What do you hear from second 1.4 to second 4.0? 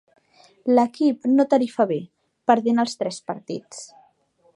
tarifa bé, perdent els tres partits.